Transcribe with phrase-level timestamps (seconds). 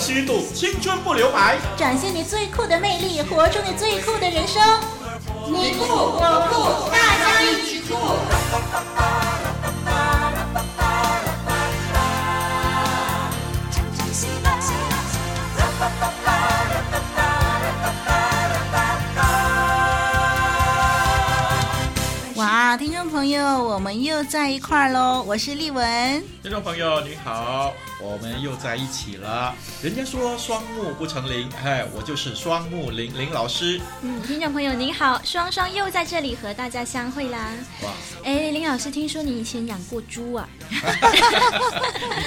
[0.00, 4.62] 虚度，青春不留白，展现你最酷的魅力，活出你最酷的人生。
[5.46, 7.94] 你酷我酷，大家一起酷！
[22.40, 25.22] 哇，听众朋友，我们又在一块儿喽！
[25.26, 26.24] 我是丽文。
[26.42, 27.74] 听众朋友，你好。
[28.02, 29.54] 我们又在一起了。
[29.82, 33.80] 人家说双目不成林，哎，我就是双目林林老师。
[34.02, 37.52] 嗯，听众朋友您好，双双又在这里和大家相会啦。
[37.82, 37.90] 哇，
[38.24, 40.48] 哎，林老师，听说你以前养过猪啊？
[40.70, 40.76] 你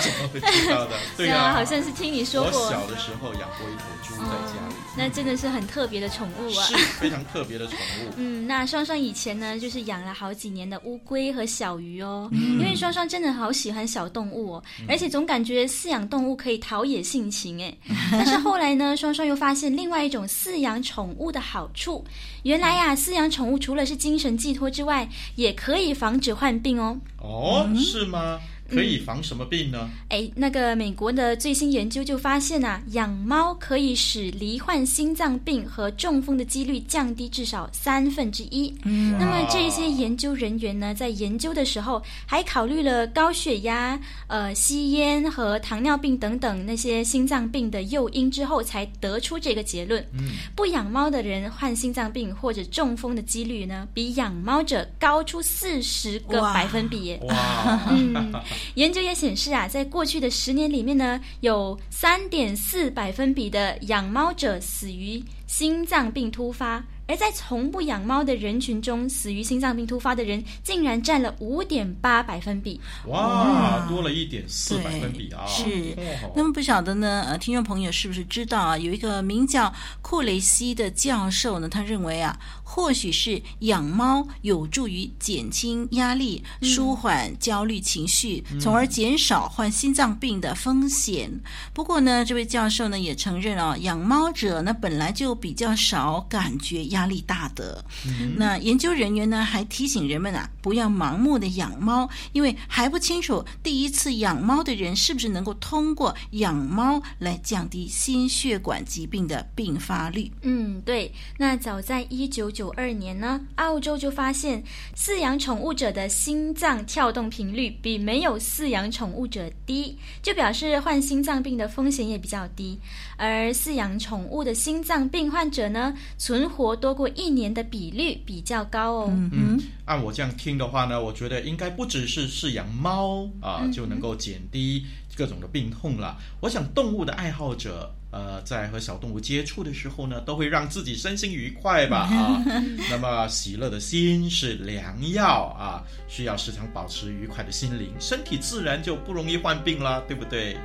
[0.02, 0.92] 怎么会知道的？
[1.18, 2.66] 对啊，好像是听你说过。
[2.66, 4.74] 我小的时候养过一头猪在家里。
[4.74, 8.14] 哦，那真的是很特别的宠物啊，是非常特别的宠物。
[8.18, 15.63] 嗯，那双双以前呢，就是养了好几年的乌龟和小鱼哦，嗯，因为双双真的好喜欢小动物哦，而且总感觉。
[15.68, 17.76] 饲养动物可以陶冶性情，哎，
[18.12, 22.04] 但是后来呢，双双又发现另外一种饲养宠物的好处。
[22.44, 26.98] 原来呀、饲养宠物除了是精神寄托之外，也可以防止患病哦。
[27.20, 28.40] 哦，是吗？
[28.74, 29.90] 可以防什么病呢？
[30.10, 38.74] 哎，那个美国的最新研究就发现啊，养猫可以使罹患心脏病和中风的几率降低至少三分之一。
[38.84, 50.04] 嗯，那么这些研究人员呢，在研究的时候还考虑了高血压、呃吸烟和糖尿病等等那些心脏病的诱因之后，才得出这个结论。
[50.14, 58.34] 嗯，不养猫的人患心脏病或者中风的几率呢，比养猫者高出四十个百分比哇嗯。
[58.76, 66.84] 研究也显示啊，在过去的十年里面呢，有三点四百分比的养猫者死于心脏病突发。
[67.06, 72.80] 而在从不养猫的人群中，死于心脏病突发的人竟然占了五点八百分比。
[73.08, 75.46] 哇，多了一点四百分比啊！
[75.46, 75.94] 是。
[76.34, 77.26] 那么不晓得呢？
[77.28, 78.78] 呃，听众朋友是不是知道啊？
[78.78, 79.72] 有一个名叫
[80.02, 91.32] 库雷西的教授呢，他认为啊，或许是养猫有助于减轻压力、舒缓焦虑情绪，嗯、从而减少患心脏病的风险。
[91.74, 96.84] 不过呢，这位教授呢也承认啊，养猫者呢本来就比较少感觉。
[96.94, 110.32] 压力大的，嗯、那研究人员呢还提醒人们啊，不要盲目的养猫，因为还不清楚第一次养猫的人是不是能够通过养猫来降低心血管疾病的并发率。
[110.42, 111.12] 嗯，对。
[111.38, 114.64] 那早在一九九二年呢，澳洲就发现
[114.96, 122.80] 饲养宠物者的心脏跳动频率比没有饲养宠物者低，就表示患心脏病的风险也比较低。
[123.18, 129.08] 而饲养宠物的心脏病患者呢，存活多过一年的比率比较高哦。
[129.10, 134.86] 嗯，按我这样听的话呢，我觉得应该不只是饲养猫啊、呃，就能够减低
[135.16, 136.18] 各种的病痛了。
[136.42, 142.44] 我想动物的爱好者，呃，在和小动物接触的时候呢，都会让自己身心愉快吧 啊。
[142.90, 150.58] 那么喜乐的心是良药啊，需要时常保持愉快的心灵，身体自然就不容易患病了，对不对？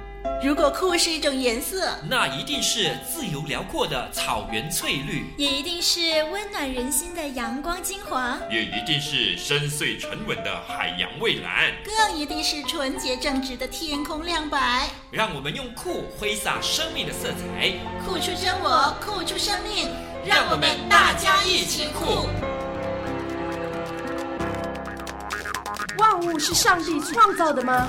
[0.43, 14.89] 如果酷是一种颜色，那一定是自由辽阔的草原翠绿，也一定是温暖人心的阳光金黄，也一定是深邃沉稳的海洋蔚蓝，更一定是纯洁正直的天空亮白。
[15.11, 17.73] 让我们用酷挥洒生命的色彩，
[18.05, 19.89] 酷出真我，酷出生命，
[20.25, 22.29] 让我们大家一起酷。
[25.99, 27.89] 万物是上帝创造的吗？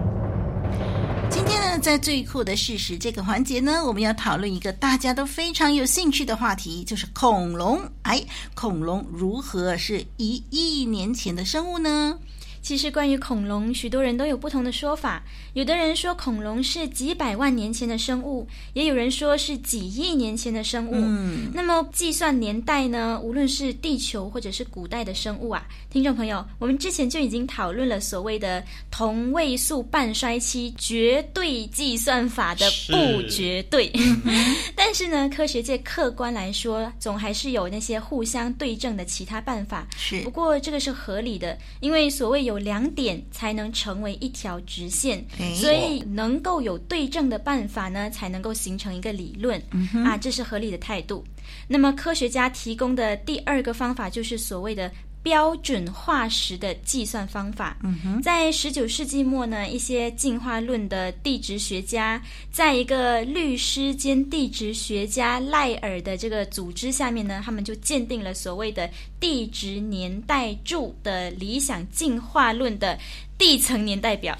[1.61, 7.79] 那，在最酷的事实这个环节呢，我们要讨论一个大家都非常有兴趣的话题，就是恐龙。
[8.01, 8.19] 哎，
[8.55, 12.17] 恐龙如何是一亿年前的生物呢？
[12.61, 15.23] 其实关于恐龙，许多人都有不同的说法。
[15.53, 20.91] 有的人说恐龙是几百万年前的生物，也有人说是几亿年前的生物。
[20.93, 23.19] 嗯，那么计算年代呢？
[23.21, 33.91] 无论是地球或者是古代的生物啊，听众朋友，我们之前就已经讨论了所谓的同位素半衰期绝对计算法的不绝对。
[34.75, 39.85] 但是呢，科学界客观来说，总还是有那些互相对证的其他办法。
[39.97, 42.50] 是，不过这个是合理的，因为所谓有。
[42.51, 45.23] 有两点才能成为一条直线，
[45.55, 49.61] 所以能够有对症的办法呢，才能够形成一个理论。
[49.71, 51.23] 嗯、啊，这是合理的态度。
[51.67, 54.91] 那么科学家提供的第二个方法就是所谓的
[55.23, 57.77] 标准化石的计算方法。
[57.83, 62.21] 嗯哼，在十九世纪末呢，一些进化论的地质学家，
[62.51, 68.89] 在一个律师兼地质学家赖尔的这个组织下面呢，他们就鉴定了所谓的
[69.19, 72.97] 地质年代柱的理想进化论的
[73.41, 74.37] 地层年代表。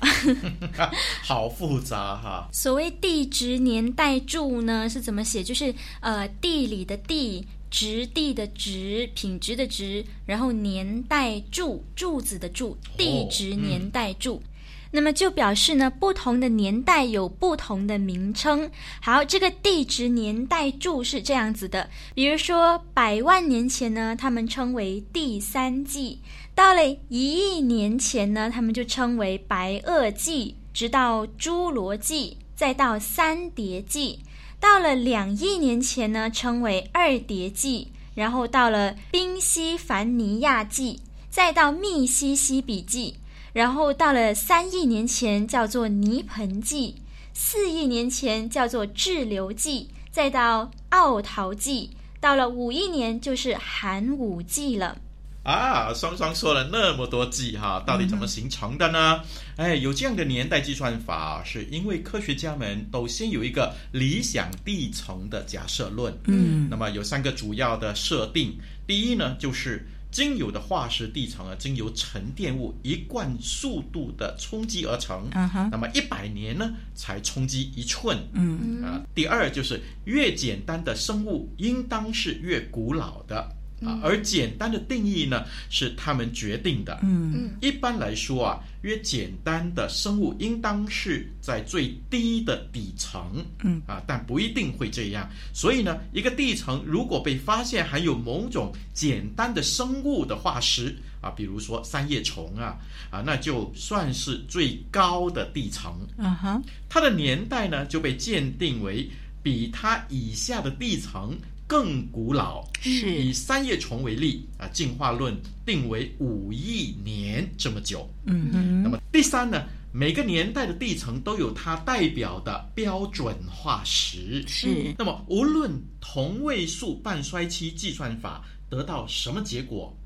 [1.25, 2.47] 好复杂哈！
[2.53, 5.41] 所谓地质年代柱呢，是怎么写？
[5.43, 7.47] 就是呃，地理的地。
[7.71, 14.35] 质地的质，品质的质，然后年代柱，柱子的柱，地质年代柱。
[14.35, 14.49] 哦嗯、
[14.91, 18.69] 那么就表示呢，不同的年代有不同的名称。
[19.01, 26.17] 好，这个地质年代柱是这样子的，比如说百万年前呢，他们称为第三纪；
[26.53, 34.19] 到了一亿年前呢，他们就称为白垩纪，直到侏罗纪，再到三叠纪。
[34.59, 40.99] 到了两亿年前呢，称为二叠纪，然后到了宾夕凡尼亚纪，
[41.31, 43.15] 再到密西西比纪，
[43.53, 47.01] 然后到了三亿年前叫做泥盆纪，
[47.33, 54.99] 四亿年前叫做志留纪，再到奥陶纪，到了五亿年就是寒武纪了。
[55.43, 59.21] 啊，双双说了那么多计哈，到底怎么形成的呢？
[59.55, 66.15] 嗯、哎，有这样的年代计算法，是因为科学家们都先有一个理想地层的假设论。
[66.27, 68.55] 嗯，那么有三个主要的设定。
[68.85, 75.27] 第一呢，就是经有的化石地层啊，经由沉淀物一贯速度的冲击而成。
[75.33, 78.15] 嗯哼，那么一百年呢，才冲击一寸。
[78.33, 83.55] 嗯啊，第二就是越简单的生物，应当是越古老的。
[83.85, 86.99] 啊，而简单的定义呢，是他们决定的。
[87.03, 93.43] 嗯嗯，一般来说啊，越简单的生物应当是在最低的底层。
[93.63, 95.29] 嗯啊，但不一定会这样。
[95.53, 102.77] 所以呢，一个地层如果被发现含有某种简单的生物的化石啊，比如说三叶虫啊
[103.09, 105.91] 啊，那就算是最高的地层。
[106.17, 109.09] 啊哈，它的年代呢就被鉴定为
[109.41, 111.35] 比它以下的地层。
[111.71, 115.33] 更古老，是以三叶虫为例啊，进化论
[115.65, 118.05] 定为五亿年这么久。
[118.25, 118.83] 嗯嗯。
[118.83, 119.63] 那么第三呢，
[119.93, 124.43] 每个年代的地层都有它代表的标准化石。
[124.45, 124.93] 是。
[124.97, 125.71] 那么无论
[126.01, 129.97] 同位素半衰期计算法得到什么结果。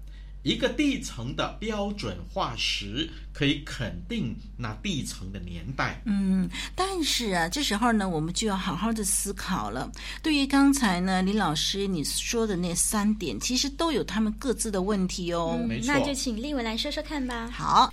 [0.46, 6.00] 一个地层的标准化石可以肯定那地层的年代。
[6.06, 9.92] 嗯，但是啊，这时候呢，我们就要好好的思考了。
[10.22, 15.58] 对于刚才呢，李老师你说的那三点，其实都有他们各自的问题哦。
[15.60, 15.92] 嗯，没错。
[15.92, 17.50] 那就请立文来说说看吧。
[17.52, 17.92] 好，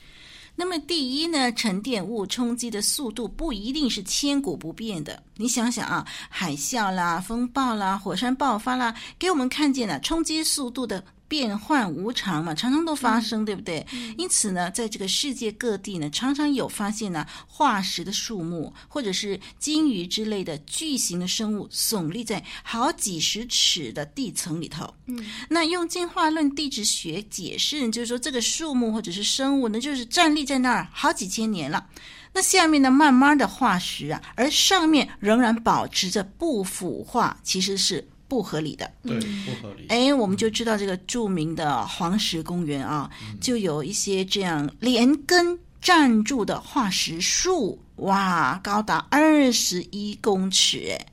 [0.55, 5.23] 那么第一呢，沉淀物冲击的速度不一定是千古不变的。
[5.39, 11.03] 你想想啊，海啸啦、风暴啦、火山爆发啦，给我们看见了冲击速度的。
[11.32, 13.87] 变幻无常嘛，常常都发生，嗯、对不对？
[13.94, 24.93] 嗯、因此呢，在这个世界各地呢，常常有发现呢化石的树木，或者是鲸鱼之类的巨型的生物耸立在好几十尺的地层里头。
[25.06, 31.86] 嗯，那用进化论地质学解释，就是说这个树木或者是生物呢，就是站立在那儿好几千年了。
[32.34, 38.06] 那下面呢，慢慢的化石啊，而上面仍然保持着不腐化，其实是。
[38.32, 39.86] 不合理的，对，不合理。
[39.91, 51.12] 哎，我们就知道这个著名的黄石公园啊，嗯、就有一些这样连根站住的化石树，哇，高达二十一公尺，哎。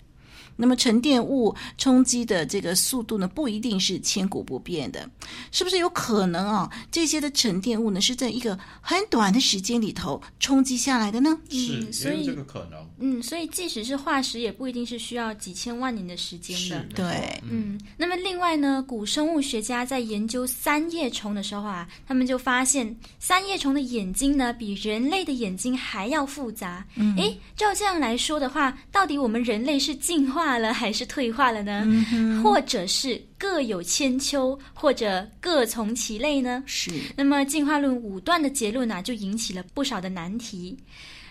[0.61, 5.09] 那么沉淀物冲击的这个速度呢，不一定是千古不变的，
[5.51, 6.69] 是不是有可能啊？
[6.91, 11.37] 这些的沉淀物呢，是在一个很短的时间里头冲击下来的呢？
[11.49, 12.85] 是，所以这个可能。
[12.99, 16.85] 嗯，所以即使是化石，也不一定是需要几千万年的时间的。
[16.93, 17.79] 对，嗯。
[17.95, 26.85] 那么另外呢，古生物学家在研究三叶虫的时候啊，他们就发现三叶虫的眼睛呢，比人类的眼睛还要复杂。
[26.95, 31.83] 嗯，诶，照这样来说的话，到底我们人类是进化了还是退化了呢？
[31.85, 36.63] 嗯、或者是各有千秋，或者各从其类呢？
[36.65, 36.91] 是。
[37.15, 40.77] 那么进化论武断的结论呢、啊，就引起了不少的难题。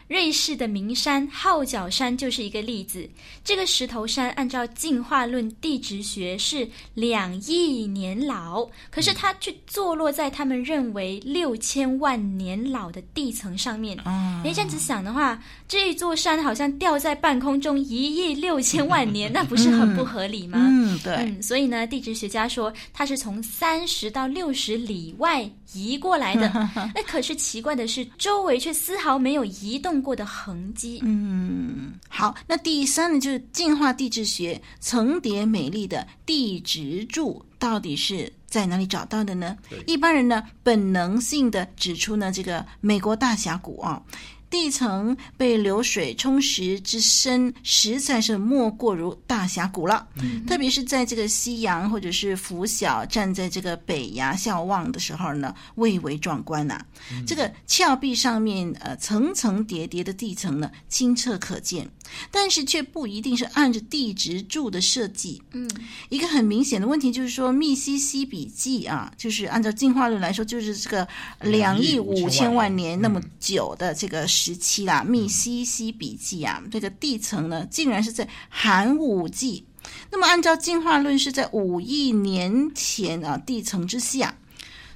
[0.08, 3.08] 瑞士的名山号角山就是一个例子。
[3.44, 13.96] 这个石头山按照进化论地质学是两亿年老，可是它却坐落在他们认为六千万年老的地层上面。
[14.04, 20.58] 哎、嗯，这样子想的话，这一座山好像吊在半空中一亿六千万年，那不是很不合理吗？
[20.60, 21.14] 嗯，对。
[21.16, 26.48] 嗯，所以呢，地质学家说它是从三十到六十里外移过来的。
[26.94, 31.00] 那可是奇怪的是，周围却丝毫没有移动过的痕迹。
[31.02, 39.56] 嗯，好，那第三呢，就是进化地质学层叠美丽的地质柱到底是在哪里找到的呢？
[39.86, 44.02] 一般人呢，本能性的指出呢，这个美国大峡谷啊。
[44.50, 50.06] 地层被流水冲蚀之深，实在是莫过如大峡谷了。
[50.22, 56.86] 嗯、特别是在这个夕阳或者是拂晓，站在这个北崖眺望的时候呢，蔚为壮观呐、啊。
[57.12, 61.88] 嗯、这个峭壁上面，呃，层层叠叠的地层呢，清澈可见。
[62.30, 65.42] 但是却不一定是按着地质柱的设计。
[65.52, 65.70] 嗯，
[66.08, 71.06] 一个很明显的问题就是说，密西西比记啊，就是按照进化论来说，就是这个
[71.42, 75.02] 两亿五千万年那么久的这个时期啦。
[75.02, 79.66] 密西西比记啊，这个地层呢，竟然是在寒武纪。
[80.10, 84.36] 那么按照进化论是在五亿年前啊，地层之下。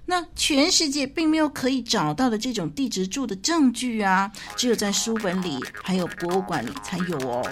[0.05, 7.43] 那全世界并没有可以找到的这种地质柱的证据啊，只有在书本里还有博物馆里才有哦。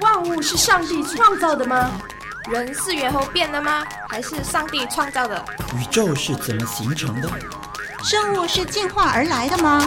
[0.00, 2.00] 万物是上帝创造的吗？
[2.50, 3.86] 人是猿猴变的吗？
[4.08, 5.44] 还是上帝创造的？
[5.76, 7.30] 宇宙是怎么形成的？
[8.02, 9.86] 生物是进化而来的吗？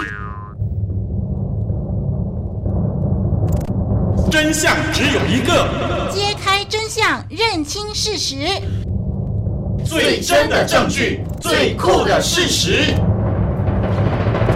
[4.35, 8.35] 真相只有一个，揭开真相，认清事实。
[9.85, 12.93] 最真的证据，最酷的事实。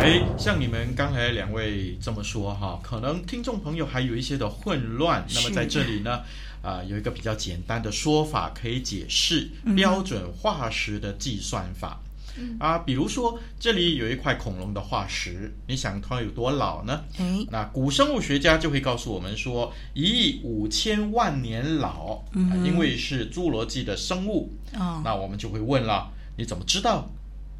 [0.02, 5.26] 哎，像你们刚才两位这么说哈，可能听众朋友还有一些的混乱。
[5.34, 6.12] 那么在这里呢，
[6.62, 11.98] 啊、呃，有一个比较简单的说法可以解释标准化石的计算法。
[12.60, 17.04] 啊，比如说这里有一块恐龙的化石，你想它有多老呢？
[17.18, 22.22] 哎，那古生物学家就会告诉我们说一亿五千万年老，
[22.64, 24.52] 因为是侏罗纪的生物。
[24.74, 27.10] 哦，那我们就会问了，你怎么知道？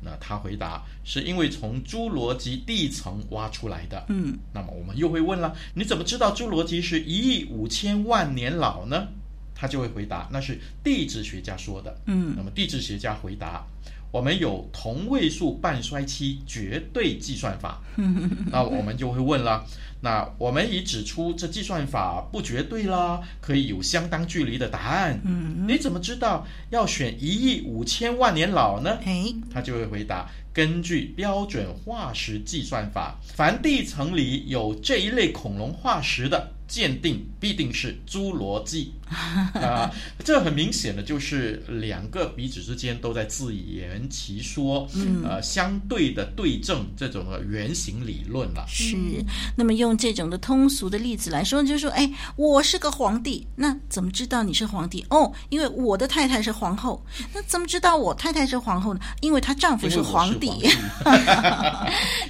[0.02, 4.06] 那他回答是因为从侏罗纪地层挖出来的。
[4.08, 9.08] 嗯，那么我们又会问了，你怎么知道侏罗纪是一亿五千万年老呢？
[9.54, 11.94] 他就会回答，那是地质学家说的。
[12.06, 13.68] 嗯，那么地质学家回答。
[14.12, 17.82] 我们有同位素半衰期绝对计算法，
[18.52, 19.64] 那我们就会问了，
[20.02, 25.20] 那我们已指出这计算法不绝对啦，可以有相当距离的答案。
[25.68, 28.98] 你怎么知道要选一亿五千万年老呢？
[29.54, 36.54] 他就会回答，根据标准化石计算法，凡地层里有这一类恐龙化石的。
[36.70, 38.94] 鉴定必定是侏罗纪
[39.56, 39.92] 啊，
[40.24, 48.64] 这很明显的就是两个彼此之间都在自圆其说，嗯、呃，相对的对证这种的原型理论了。
[48.68, 48.96] 是，
[49.56, 55.04] 那么用这种的通俗的例子来说，就是说，哎，我是个皇帝，那怎么知道你是皇帝？
[55.10, 57.04] 哦，因为我的太太是皇后。
[57.34, 59.00] 那怎么知道我太太是皇后呢？
[59.22, 60.50] 因为她丈夫是皇帝。
[60.50, 60.70] 皇帝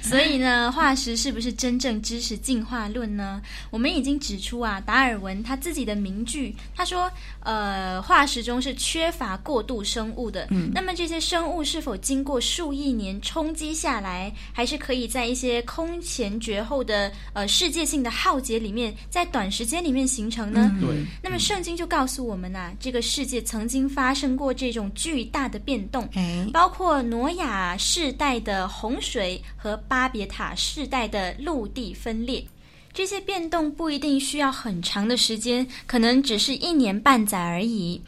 [0.02, 3.42] 所以呢，化石是不是真正支持进化论呢？
[3.68, 4.18] 我们已经。
[4.30, 7.10] 指出啊，达尔文他自己的名句，他说，
[7.40, 10.46] 呃，化石中是缺乏过渡生物的。
[10.50, 20.70] 嗯，那么这些生物是否经过数亿年冲击下来，还是可以在一些空前绝后的呃世界性的浩劫里面，在短时间里面形成呢？
[20.80, 21.04] 对。
[21.20, 26.08] 那么圣经就告诉我们啊，这个世界曾经发生过这种巨大的变动，
[26.52, 32.46] 包括挪亚世代的洪水和巴别塔世代的陆地分裂。
[32.92, 38.02] 这些变动不一定需要很长的时间，可能只是一年半载而已。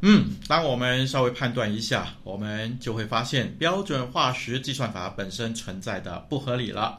[0.00, 6.98] 嗯，当我们稍微判断一下，我们就会发现标准化石计算法本身存在的不合理了。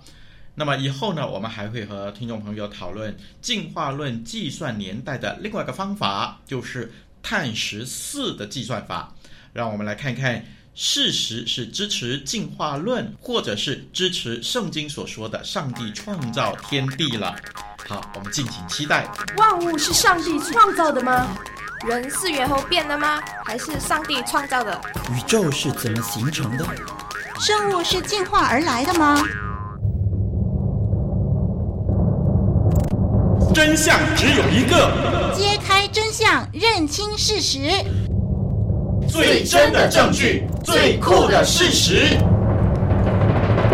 [0.56, 6.91] 那么以后呢，我们还会和听众朋友讨论进化论计算年代的另外一个方法，就是
[7.22, 9.13] 碳十四的计算法。
[9.53, 10.44] 让我们来看看。
[10.80, 17.36] 事实是支持进化论，或者是支持圣经所说的上帝创造天地了。
[17.88, 19.12] 好，我们敬请期待。
[19.38, 21.36] 万物是上帝创造的吗？
[21.88, 23.20] 人是猿猴变的吗？
[23.44, 24.80] 还是上帝创造的？
[25.12, 26.66] 宇宙是怎么形成的？
[27.40, 29.24] 生物是进化而来的吗？
[33.52, 37.68] 真相只有一个，揭开真相，认清事实。
[39.18, 42.16] 最真的证据，最酷的事实。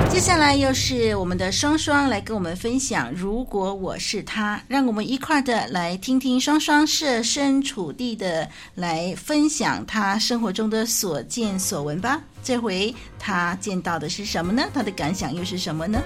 [0.09, 3.11] 接下来又是我们的双双来跟我们分享。
[3.13, 12.21] 如果我是他，让我们一块的来听听双双设身处地的来分享他生活中的所见所闻吧。
[12.41, 14.63] 这回他见到的是什么呢？
[14.73, 16.01] 他的感想又是什么呢？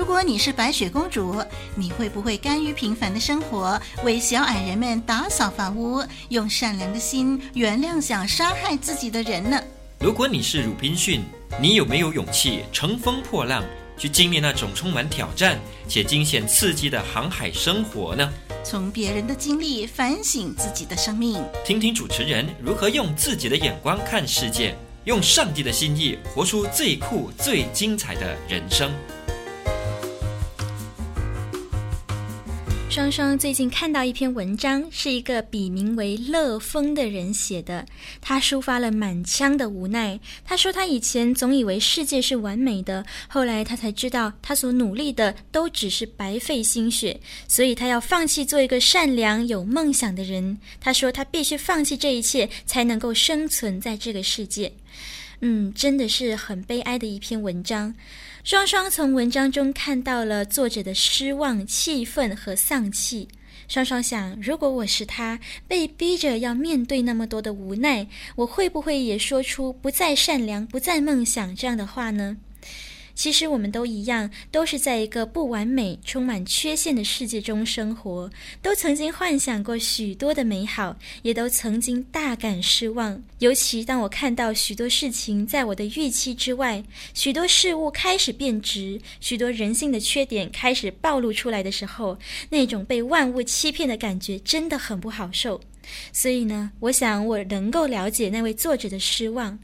[0.00, 9.62] 如果你是白雪公主，你会不会甘于平凡的生活，为小矮人们打扫房屋，用善良的心原谅想杀害自己的人呢？
[9.98, 11.20] 如果你是鲁滨逊，
[11.60, 13.62] 你有没有勇气乘风破浪，
[13.98, 18.26] 去经历那种充满挑战且惊险刺激的航海生活呢？
[18.64, 28.90] 从别人的经历反省自己的生命，听听主持人如何用自己的眼光看世界，用上帝的心意活出最酷、最精彩的人生。
[32.90, 37.86] 双双最近看到一篇文章，是一个笔名为乐风的人写的。
[38.20, 40.18] 他抒发了满腔的无奈。
[40.44, 50.58] 他说他以前总以为世界是完美的，后来他才知道他所努力的都只是白费心血，所以他要放弃做一个善良有梦想的人。
[50.80, 54.72] 他说他必须放弃这一切，才能够生存在这个世界。
[55.42, 57.94] 嗯，真的是很悲哀的一篇文章。
[58.42, 63.28] 双双从文章中看到了作者的失望、气愤和丧气。
[63.68, 68.06] 双双想，如果我是他，被逼着要面对那么多的无奈，
[68.36, 72.38] 我会不会也说出“不再善良，不再梦想”这样的话呢？
[73.20, 78.30] 其实我们都一样，都是在一个不完美、充满缺陷的世界中生活，
[78.62, 83.22] 都曾经幻想过许多的美好，也都曾经大感失望。
[83.40, 95.60] 尤其当我看到许多事情在我的预期之外，许多事物开始变质，许多人性的缺点开始暴露出来的时候，那种被万物欺骗的感觉真的很不好受。
[96.10, 99.58] 所以呢，我想我能够了解那位作者的失望。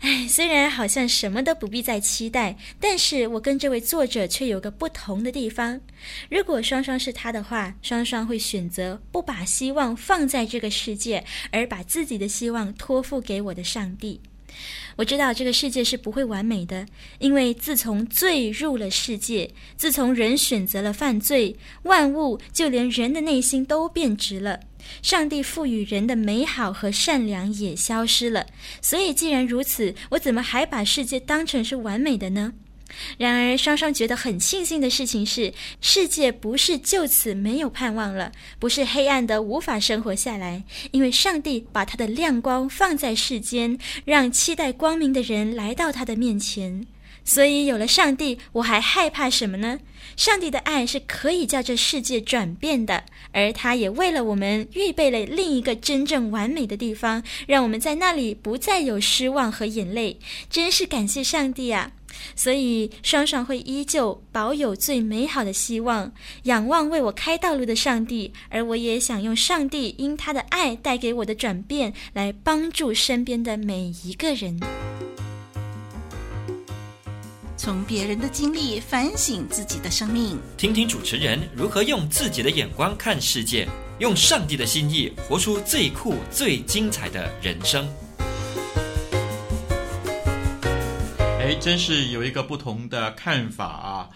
[0.00, 5.80] 唉，虽然好像什么都不必再期待，但是我跟这位作者却有个不同的地方。
[6.28, 14.20] 如果双双是他的话，双双会选择不把希望放在这个世界，而把自己的希望托付给我的上帝。
[14.96, 16.86] 我知道这个世界是不会完美的，
[17.18, 24.60] 因为自从罪入了世界，自从人选择了犯罪，万物就连人的内心都变质了。
[25.02, 28.46] 上帝赋予人的美好和善良也消失了，
[28.80, 32.52] 所以既然如此，我怎么还把世界当成是完美的呢？
[33.18, 46.86] 然而，双双觉得很庆幸的事情是，世界不是就此没有盼望了，不是黑暗的无法生活下来，因为上帝把他的亮光放在世间，让期待光明的人来到他的面前。
[47.24, 49.78] 所以有了上帝，我还害怕什么呢？
[50.16, 60.18] 上帝的爱是可以叫这世界转变的，而他也为了我们预备了另一个真正完美的地方，让我们在那里不再有失望和眼泪。
[60.48, 61.92] 真是感谢上帝啊！
[62.36, 66.12] 所以双双会依旧保有最美好的希望，
[66.44, 74.60] 仰望为我开道路的上帝，而我也想用上帝因他的爱带给我的转变，来帮助身边的每一个人。
[77.64, 83.66] 从别人的经历反省自己的生命，听听主持人如何用自己的眼光看世界，
[84.00, 87.88] 用上帝的心意活出最酷、最精彩的人生。
[91.16, 94.10] 哎，真是有一个不同的看法啊！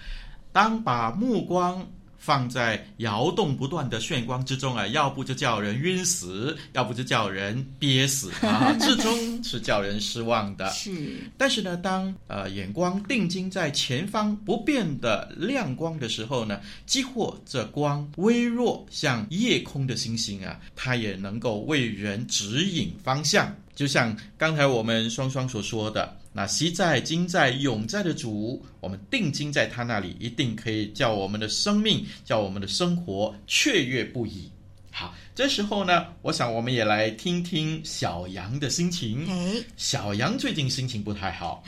[0.53, 1.87] 当把目光
[2.29, 10.69] 放在摇动不断的炫光之中啊，要不就叫人晕死，要不就叫人憋死啊， 最终是叫人失望的。
[10.73, 23.51] 是，但是呢，当呃眼光定睛在前方不变的亮光的时候呢，即或这光微弱，像夜空的星星啊，它也能够为人指引方向。
[23.75, 26.15] 就像刚才我们双双所说的。
[26.39, 34.49] 那昔在、今在、永在的主，我们定睛在他那里，一定可以叫我们的生命、叫我们的生活雀跃不已。
[34.93, 39.27] 好，这时候呢，我想我们也来听听小羊的心情。
[39.29, 41.61] 哎，小羊最近心情不太好，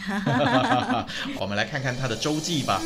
[1.41, 2.81] 我们来看看他的周记吧。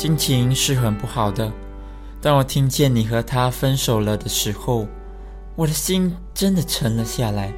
[0.00, 1.52] 心情是很不好的。
[2.22, 4.86] 当我听见你和他分手了的时候，
[5.54, 7.52] 我的心真的沉了下来。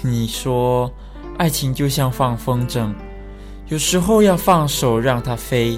[0.00, 0.88] 你说，
[1.36, 2.94] 爱情就像放风筝，
[3.66, 5.76] 有时候要放手让它飞，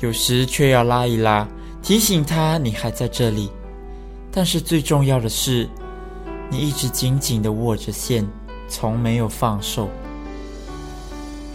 [0.00, 1.48] 有时却要拉一拉，
[1.82, 3.50] 提醒他你还在这里。
[4.30, 5.66] 但是最重要的是，
[6.50, 8.28] 你一直紧紧地握着线，
[8.68, 9.88] 从没有放手。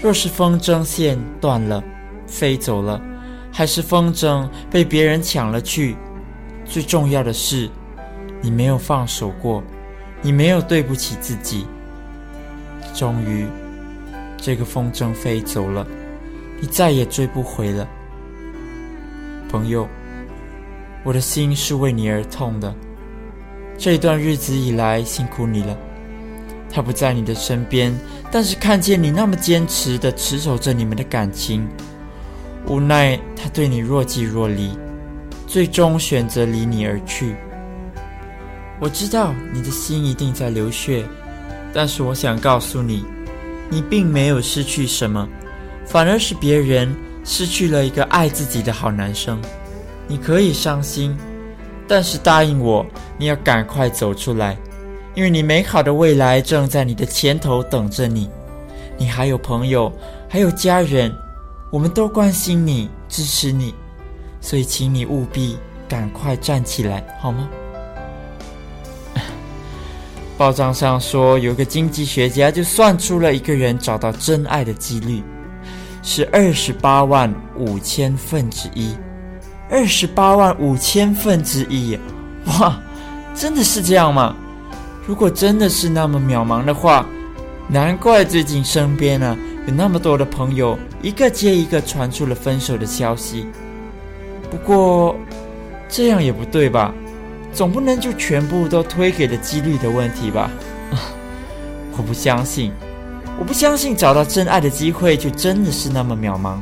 [0.02, 1.84] 若是风筝线断了，
[2.26, 3.00] 飞走了。
[3.52, 5.96] 还是风筝被别人抢了去。
[6.66, 7.70] 最重要的是，
[8.42, 9.62] 你没有放手过，
[10.22, 11.66] 你没有对不起自己。
[12.94, 13.46] 终于，
[14.38, 15.86] 这个风筝飞走了，
[16.60, 17.88] 你再也追不回了。
[19.50, 19.88] 朋友，
[21.04, 22.74] 我的心是为你而痛的。
[23.78, 25.78] 这段日子以来，辛苦你了。
[26.70, 27.94] 他不在你的身边，
[28.32, 31.68] 但是看见你那么坚持地持守着你们的感情，
[32.72, 34.72] 无奈他对你若即若离，
[35.46, 37.36] 最终选择离你而去。
[38.80, 41.04] 我知道你的心一定在流血，
[41.74, 43.04] 但是我想告诉你，
[43.70, 45.28] 你并没有失去什么，
[45.86, 49.38] 反而是别人失去了一个爱自己的好男生。
[50.08, 51.14] 你可以伤心，
[51.90, 52.86] 但是答应我，
[53.18, 54.58] 你要赶快走出来。
[55.14, 58.30] 因为你美好的未来正在你的前头等着你，
[58.98, 59.92] 你还有朋友，
[60.30, 61.14] 还有家人，
[61.72, 63.74] 我们都关心你，支持你，
[64.42, 65.58] 所以请你务必
[65.88, 67.48] 赶快站起来，好吗？
[70.38, 75.24] 报章上说，有个经济学家就算出了一个人找到真爱的几率，
[76.04, 78.94] 是二十八万五千分之一，
[79.70, 81.98] 二十八万五千分之一，
[82.48, 82.78] 哇，
[83.34, 84.36] 真的是这样吗？
[85.08, 87.06] 如果真的是那么渺茫的话，
[87.70, 93.46] 难怪最近身边呢有那么多的朋友一个接一个传出了分手的消息。
[94.50, 95.16] 不过
[95.88, 96.94] 这样也不对吧？
[97.54, 100.50] 总不能就全部都推给了几率的问题吧？
[101.98, 102.72] 我不相信，
[103.38, 106.58] 我不相信找到真爱的机会就真的是那么渺茫。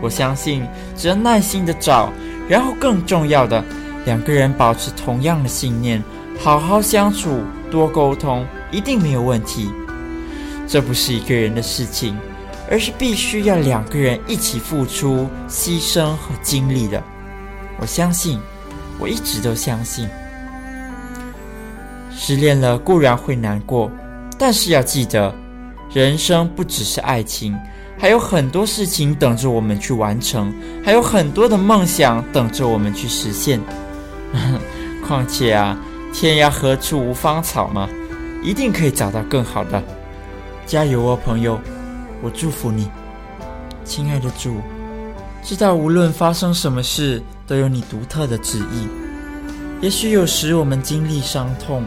[0.00, 0.64] 我相信
[0.96, 2.12] 只要耐心的找，
[2.48, 3.64] 然后更重要的，
[4.04, 6.02] 两个人保持同样的信念。
[6.40, 9.70] 好好相处，多沟通，一定没有问题。
[10.72, 12.16] 这不是一个人的事情，
[12.70, 17.02] 而是必须要两个人一起付出、牺牲和经历的。
[17.78, 18.40] 我相信，
[18.98, 20.08] 我一直都相信。
[22.10, 23.90] 失恋了固然会难过，
[24.38, 25.34] 但是要记得，
[25.92, 27.54] 人生不只是爱情，
[27.98, 30.50] 还有很多事情等着我们去完成，
[30.82, 33.60] 还有很多的梦想等着我们去实现。
[35.06, 35.78] 况且啊。
[36.14, 37.86] 天涯何处无芳草嘛，
[38.42, 39.82] 一定可以找到更好的。
[40.66, 41.60] 加油哦，朋友！
[42.22, 42.88] 我祝福你，
[43.84, 44.60] 亲爱的主，
[45.42, 48.86] 知道无论发生什么事，都有你独特的旨意。
[49.80, 51.84] 也许有时我们经历伤痛，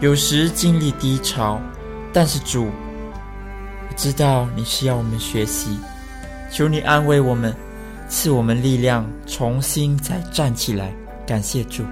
[0.00, 1.60] 有时经历低潮，
[2.12, 5.78] 但是主，我知道你是要我们学习，
[6.50, 7.54] 求你安慰我们，
[8.08, 10.92] 赐我们力量，重新再站起来。
[11.24, 11.84] 感谢主。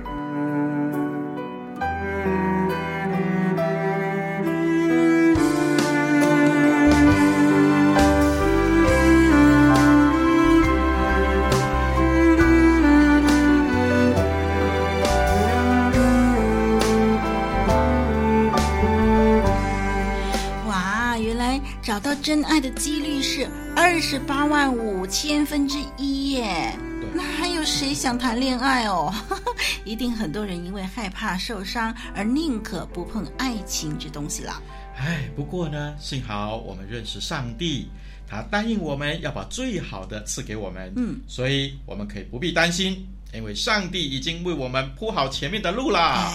[25.09, 26.77] 千分之一耶，
[27.15, 29.13] 那还有谁想谈恋爱哦？
[29.85, 34.63] 一定很多人因为害怕受伤而宁可不碰爱情这东西了。
[34.97, 37.89] 哎，不过呢，幸好我们认识上帝，
[38.27, 43.07] 他答应我们要把最好的赐给我们，嗯，所以我们可以不必担心。
[43.35, 46.33] 因为上帝已经为我们铺好前面的路啦。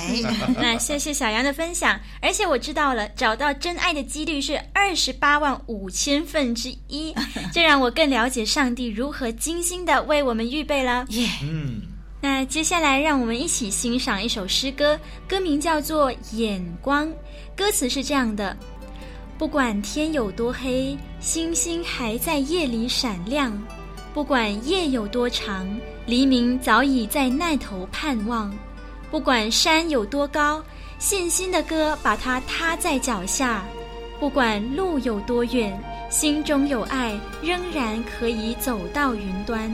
[0.55, 7.13] 那谢谢小杨的分享，而且我知道了，找到真爱的几率是二十八万五千分之一，
[7.51, 11.05] 这让我更了解上帝如何精心的为我们预备了。
[11.09, 11.81] 耶，嗯。
[12.21, 17.05] 那接下来让我们一起欣赏一首诗歌，歌名叫做《眼光》，
[17.53, 18.55] 歌词是这样的：
[19.37, 23.51] 不管天有多黑，星星还在夜里闪亮；
[24.13, 25.67] 不管夜有多长。
[26.05, 28.53] 黎明早已在那头盼望，
[29.09, 30.61] 不管山有多高，
[30.99, 33.61] 信心的歌把它踏在脚下；
[34.19, 39.71] 不管路有多远，心中有爱，仍然可以走到云端。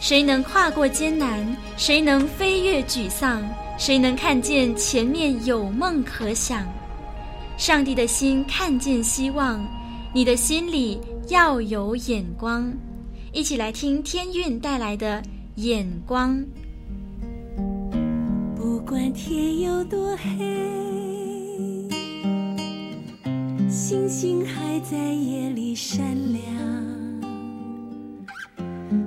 [0.00, 1.56] 谁能跨过艰难？
[1.76, 3.42] 谁能飞越沮丧？
[3.78, 6.66] 谁能看见前面有梦可想？
[7.56, 9.64] 上帝的心看见希望，
[10.12, 12.72] 你的心里要有眼光。
[13.32, 15.22] 一起来听天韵带来的
[15.56, 16.42] 眼光。
[18.56, 20.28] 不管天有多黑，
[23.68, 26.42] 星星还在夜里闪亮。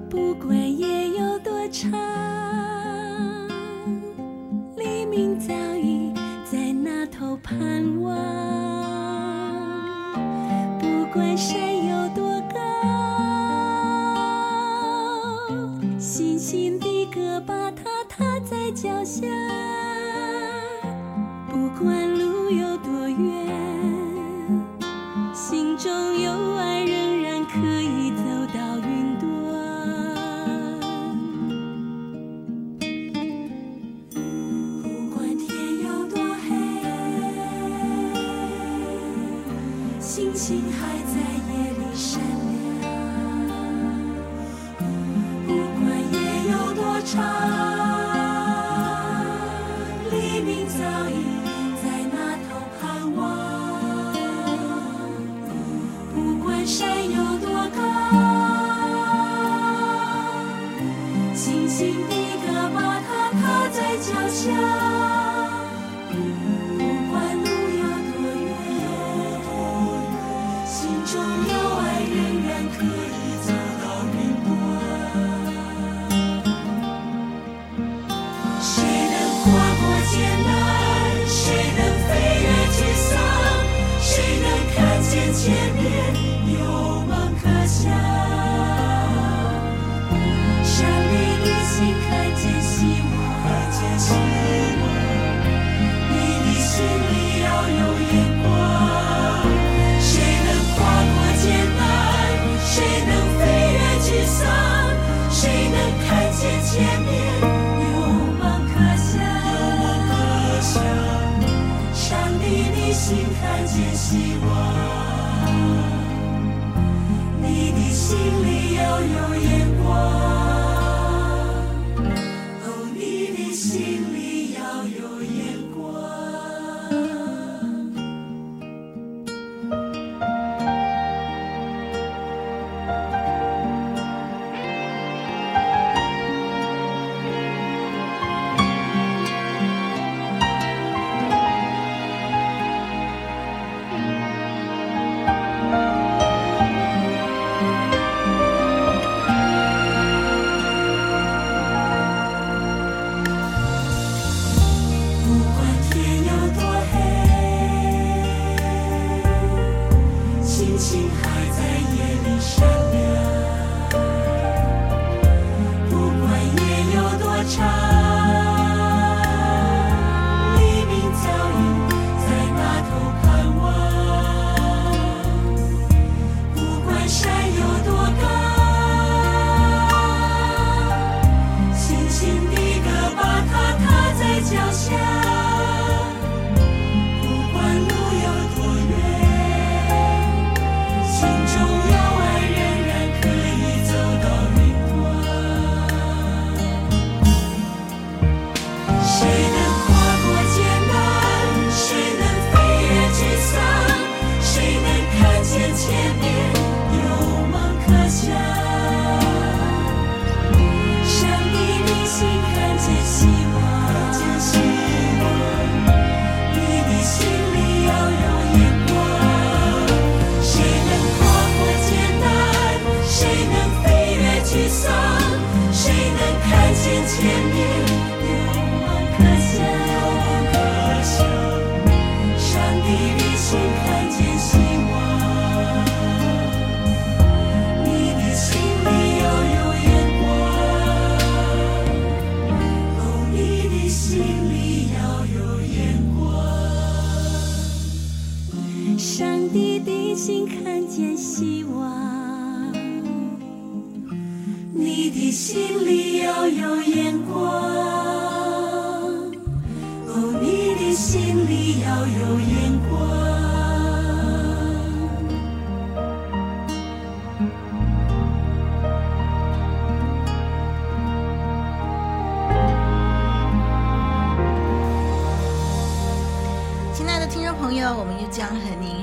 [0.08, 1.92] 不管夜有多长，
[4.78, 6.14] 黎明早已
[6.46, 8.16] 在那头盼望。
[10.80, 11.91] 不管山有。
[18.82, 19.22] 脚下
[21.48, 23.48] 不管路有多远
[25.36, 29.30] 心中有爱仍然可以走到云端。
[34.82, 35.48] 不管天
[35.86, 36.50] 有多黑
[40.00, 41.14] 星星还在
[41.54, 42.60] 夜里闪亮。
[45.46, 46.16] 不管夜
[46.52, 47.22] 有多长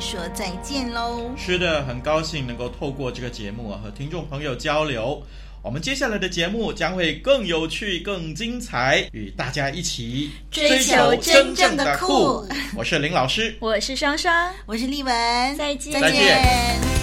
[0.00, 1.30] 说再见喽！
[1.36, 5.22] 是的，很高兴能够透过这个节目啊，和听众朋友交流。
[5.60, 12.46] 我们接下来的节目将会更有趣、更精彩，与大家一起追求真正的酷。
[12.76, 16.97] 我是林老师，我是双双，我是丽文，再见，再见。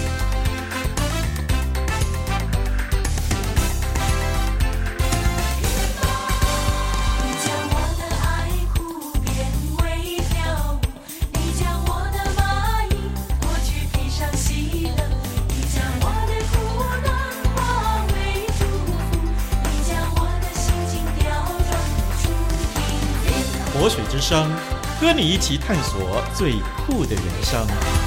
[25.16, 26.52] 活水之声，和你一起探索最
[26.86, 28.05] 酷的人生。